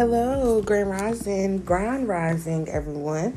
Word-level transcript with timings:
Hello, 0.00 0.62
Grand 0.62 0.88
Rising, 0.88 1.58
Grand 1.58 2.08
Rising, 2.08 2.66
everyone. 2.70 3.36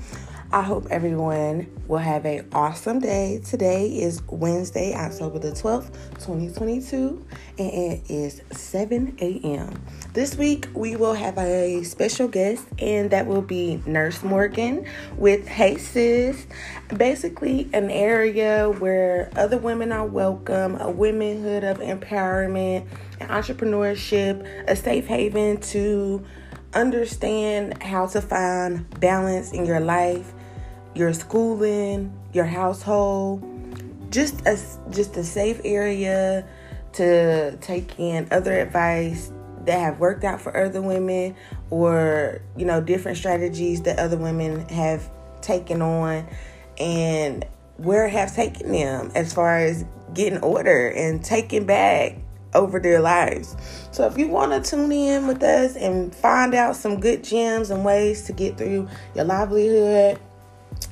I 0.54 0.62
hope 0.62 0.88
everyone 0.89 1.68
will 1.89 1.97
have 1.97 2.23
an 2.23 2.47
awesome 2.54 3.00
day. 3.00 3.41
Today 3.43 3.88
is 3.88 4.21
Wednesday, 4.29 4.94
October 4.94 5.39
the 5.39 5.52
12th, 5.52 5.91
2022, 6.20 7.26
and 7.59 7.70
it 7.70 8.09
is 8.09 8.41
7 8.52 9.18
a.m. 9.20 9.73
This 10.13 10.38
week, 10.38 10.70
we 10.73 10.95
will 10.95 11.16
have 11.16 11.38
a 11.38 11.84
special 11.84 12.30
guest, 12.30 12.66
and 12.80 13.11
that 13.11 13.27
will 13.27 13.41
be 13.41 13.84
Nurse 13.86 14.23
Morgan 14.23 14.86
with 15.18 15.45
Hey 15.45 15.77
Sis. 15.77 16.48
Basically, 16.95 17.70
an 17.73 17.89
area 17.89 18.70
where 18.70 19.30
other 19.36 19.57
women 19.57 19.91
are 19.91 20.05
welcome, 20.05 20.77
a 20.77 20.89
womanhood 20.89 21.66
of 21.66 21.80
empowerment 21.80 22.88
entrepreneurship, 23.20 24.48
a 24.70 24.77
safe 24.77 25.08
haven 25.08 25.59
to 25.59 26.23
understand 26.76 27.82
how 27.82 28.08
to 28.08 28.22
find 28.22 28.90
balance 29.00 29.52
in 29.52 29.66
your 29.66 29.80
life 29.80 30.34
your 30.95 31.14
schooling, 31.14 32.14
your 32.34 32.45
household, 32.45 33.44
just 34.09 34.45
a 34.45 34.59
just 34.91 35.17
a 35.17 35.23
safe 35.23 35.59
area 35.64 36.48
to 36.94 37.58
take 37.58 38.00
in 38.00 38.28
other 38.31 38.54
advice 38.59 39.31
that 39.66 39.80
have 39.80 40.00
worked 40.00 40.23
out 40.23 40.40
for 40.40 40.55
other 40.55 40.81
women 40.81 41.36
or 41.70 42.41
you 42.55 42.66
know 42.66 42.80
different 42.80 43.17
strategies 43.17 43.81
that 43.81 43.98
other 43.98 44.17
women 44.17 44.67
have 44.70 45.09
taken 45.42 45.81
on 45.81 46.28
and 46.78 47.45
where 47.78 48.08
have 48.08 48.34
taken 48.36 48.72
them 48.72 49.12
as 49.16 49.34
far 49.34 49.58
as 49.58 49.84
getting 50.14 50.40
order 50.40 50.90
and 50.90 51.23
taking 51.23 51.66
back 51.66 52.17
over 52.55 52.80
their 52.80 52.99
lives. 52.99 53.55
So 53.91 54.05
if 54.07 54.17
you 54.17 54.27
want 54.27 54.52
to 54.52 54.70
tune 54.70 54.91
in 54.91 55.28
with 55.28 55.44
us 55.44 55.75
and 55.75 56.14
find 56.14 56.53
out 56.53 56.75
some 56.75 57.00
good 57.00 57.23
gems 57.23 57.69
and 57.69 57.83
ways 57.83 58.23
to 58.23 58.33
get 58.33 58.58
through 58.58 58.88
your 59.16 59.25
livelihood 59.25 60.19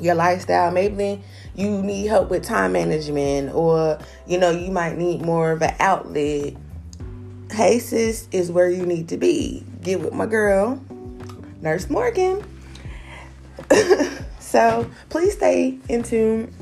your 0.01 0.15
lifestyle. 0.15 0.71
Maybe 0.71 1.21
you 1.55 1.81
need 1.81 2.07
help 2.07 2.29
with 2.29 2.43
time 2.43 2.73
management, 2.73 3.53
or 3.53 3.99
you 4.27 4.37
know, 4.37 4.51
you 4.51 4.71
might 4.71 4.97
need 4.97 5.21
more 5.21 5.51
of 5.51 5.61
an 5.61 5.75
outlet. 5.79 6.53
Hey, 7.51 7.77
is 7.77 8.51
where 8.51 8.69
you 8.69 8.85
need 8.85 9.09
to 9.09 9.17
be. 9.17 9.63
Get 9.83 9.99
with 9.99 10.13
my 10.13 10.25
girl, 10.25 10.81
Nurse 11.61 11.89
Morgan. 11.89 12.43
so 14.39 14.89
please 15.09 15.33
stay 15.33 15.77
in 15.89 16.03
tune 16.03 16.53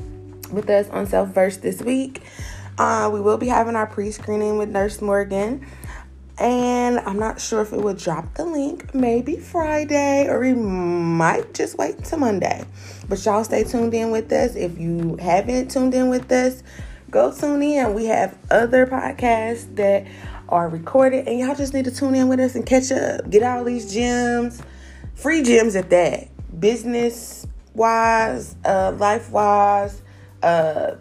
with 0.50 0.68
us 0.68 0.88
on 0.90 1.06
Self 1.06 1.28
Verse 1.30 1.58
this 1.58 1.80
week. 1.80 2.22
Uh, 2.80 3.10
we 3.12 3.20
will 3.20 3.36
be 3.36 3.46
having 3.46 3.76
our 3.76 3.86
pre 3.86 4.10
screening 4.10 4.56
with 4.56 4.70
Nurse 4.70 5.02
Morgan 5.02 5.66
and 6.38 6.98
I'm 7.00 7.18
not 7.18 7.38
sure 7.38 7.60
if 7.60 7.74
it 7.74 7.76
will 7.82 7.92
drop 7.92 8.32
the 8.36 8.46
link 8.46 8.94
maybe 8.94 9.36
Friday 9.36 10.26
or 10.26 10.40
we 10.40 10.54
might 10.54 11.52
just 11.52 11.76
wait 11.76 12.02
till 12.02 12.20
Monday. 12.20 12.64
But 13.06 13.22
y'all 13.26 13.44
stay 13.44 13.64
tuned 13.64 13.92
in 13.92 14.10
with 14.10 14.32
us. 14.32 14.56
If 14.56 14.78
you 14.78 15.18
haven't 15.20 15.70
tuned 15.70 15.92
in 15.92 16.08
with 16.08 16.32
us, 16.32 16.62
go 17.10 17.30
tune 17.30 17.62
in. 17.62 17.92
We 17.92 18.06
have 18.06 18.38
other 18.50 18.86
podcasts 18.86 19.76
that 19.76 20.06
are 20.48 20.70
recorded, 20.70 21.28
and 21.28 21.38
y'all 21.38 21.54
just 21.54 21.74
need 21.74 21.84
to 21.84 21.94
tune 21.94 22.14
in 22.14 22.28
with 22.28 22.40
us 22.40 22.54
and 22.54 22.64
catch 22.64 22.90
up. 22.90 23.28
Get 23.28 23.42
all 23.42 23.62
these 23.62 23.92
gems, 23.92 24.62
free 25.14 25.42
gems 25.42 25.76
at 25.76 25.90
that. 25.90 26.28
Business 26.58 27.46
wise, 27.74 28.56
uh, 28.64 28.92
life 28.96 29.30
wise, 29.30 30.00
uh, 30.42 30.92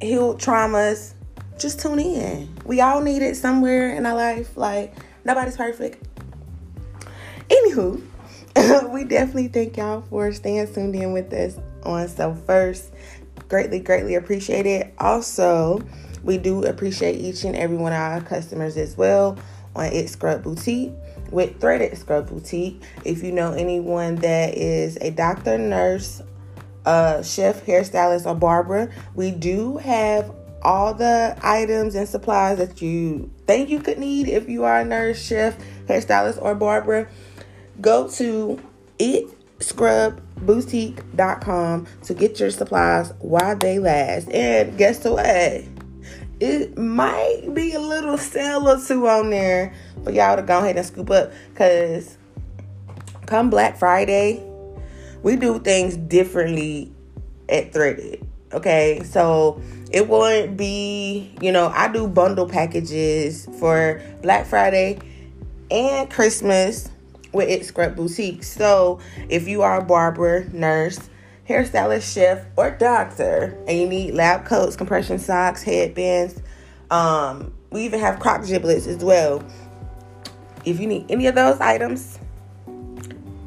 healed 0.00 0.40
traumas 0.40 1.14
just 1.58 1.80
tune 1.80 1.98
in. 1.98 2.48
We 2.64 2.80
all 2.80 3.00
need 3.00 3.22
it 3.22 3.36
somewhere 3.36 3.94
in 3.94 4.06
our 4.06 4.14
life. 4.14 4.56
Like, 4.56 4.94
nobody's 5.24 5.56
perfect. 5.56 6.06
Anywho, 7.48 8.00
we 8.92 9.04
definitely 9.04 9.48
thank 9.48 9.76
y'all 9.76 10.02
for 10.02 10.32
staying 10.32 10.72
tuned 10.72 10.94
in 10.94 11.12
with 11.12 11.32
us 11.32 11.58
on 11.82 12.08
Self 12.08 12.38
Verse. 12.46 12.90
Greatly, 13.48 13.80
greatly 13.80 14.14
appreciate 14.14 14.66
it. 14.66 14.94
Also, 14.98 15.82
we 16.22 16.38
do 16.38 16.64
appreciate 16.64 17.18
each 17.18 17.44
and 17.44 17.56
every 17.56 17.76
one 17.76 17.92
of 17.92 17.98
our 17.98 18.20
customers 18.20 18.76
as 18.76 18.96
well 18.96 19.38
on 19.74 19.86
It 19.86 20.08
Scrub 20.08 20.42
Boutique 20.42 20.92
with 21.30 21.60
Threaded 21.60 21.96
Scrub 21.96 22.28
Boutique. 22.28 22.82
If 23.04 23.22
you 23.22 23.32
know 23.32 23.52
anyone 23.52 24.16
that 24.16 24.56
is 24.56 24.98
a 25.00 25.10
doctor, 25.10 25.56
nurse, 25.56 26.20
uh, 26.88 27.22
chef, 27.22 27.64
hairstylist, 27.66 28.24
or 28.24 28.34
barber, 28.34 28.90
we 29.14 29.30
do 29.30 29.76
have 29.76 30.34
all 30.62 30.94
the 30.94 31.36
items 31.42 31.94
and 31.94 32.08
supplies 32.08 32.56
that 32.56 32.80
you 32.80 33.30
think 33.46 33.68
you 33.68 33.78
could 33.78 33.98
need 33.98 34.26
if 34.26 34.48
you 34.48 34.64
are 34.64 34.80
a 34.80 34.84
nurse, 34.86 35.22
chef, 35.22 35.54
hairstylist, 35.86 36.40
or 36.40 36.54
barber. 36.54 37.10
Go 37.82 38.08
to 38.12 38.58
itscrubboutique.com 38.98 41.86
to 42.04 42.14
get 42.14 42.40
your 42.40 42.50
supplies 42.50 43.12
while 43.20 43.54
they 43.54 43.78
last. 43.78 44.30
And 44.30 44.78
guess 44.78 45.04
what? 45.04 45.64
It 46.40 46.78
might 46.78 47.50
be 47.52 47.74
a 47.74 47.80
little 47.80 48.16
sale 48.16 48.66
or 48.66 48.80
two 48.80 49.06
on 49.08 49.28
there 49.28 49.74
for 50.04 50.10
y'all 50.10 50.36
to 50.36 50.42
go 50.42 50.60
ahead 50.60 50.78
and 50.78 50.86
scoop 50.86 51.10
up 51.10 51.32
because 51.50 52.16
come 53.26 53.50
Black 53.50 53.76
Friday, 53.76 54.47
we 55.22 55.36
do 55.36 55.58
things 55.58 55.96
differently 55.96 56.92
at 57.48 57.72
Threaded. 57.72 58.26
Okay, 58.52 59.02
so 59.04 59.60
it 59.90 60.08
won't 60.08 60.56
be, 60.56 61.34
you 61.40 61.52
know, 61.52 61.68
I 61.68 61.92
do 61.92 62.08
bundle 62.08 62.48
packages 62.48 63.46
for 63.58 64.00
Black 64.22 64.46
Friday 64.46 64.98
and 65.70 66.10
Christmas 66.10 66.90
with 67.32 67.48
It 67.48 67.64
Scrub 67.66 67.94
Boutique. 67.94 68.42
So 68.42 69.00
if 69.28 69.48
you 69.48 69.62
are 69.62 69.80
a 69.80 69.84
barber, 69.84 70.46
nurse, 70.52 71.10
hairstylist, 71.48 72.12
chef, 72.12 72.46
or 72.56 72.70
doctor, 72.70 73.56
and 73.66 73.78
you 73.78 73.86
need 73.86 74.14
lab 74.14 74.46
coats, 74.46 74.76
compression 74.76 75.18
socks, 75.18 75.62
headbands, 75.62 76.40
um, 76.90 77.52
we 77.70 77.84
even 77.84 78.00
have 78.00 78.18
croc 78.18 78.42
Jibbitz 78.42 78.86
as 78.86 79.04
well. 79.04 79.42
If 80.64 80.80
you 80.80 80.86
need 80.86 81.06
any 81.10 81.26
of 81.26 81.34
those 81.34 81.60
items, 81.60 82.18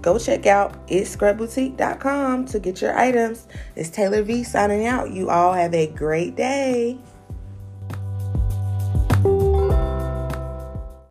go 0.01 0.17
check 0.17 0.45
out 0.45 0.87
itscrubboutique.com 0.87 2.45
to 2.45 2.59
get 2.59 2.81
your 2.81 2.97
items. 2.97 3.47
It's 3.75 3.89
Taylor 3.89 4.23
V 4.23 4.43
signing 4.43 4.85
out. 4.85 5.11
You 5.11 5.29
all 5.29 5.53
have 5.53 5.73
a 5.73 5.87
great 5.87 6.35
day. 6.35 6.97